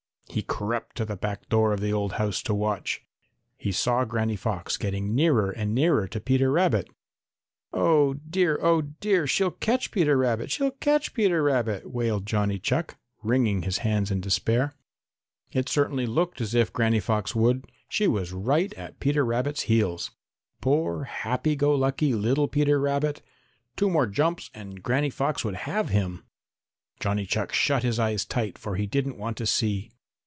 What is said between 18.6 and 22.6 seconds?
at Peter Rabbit's heels. Poor, happy go lucky, little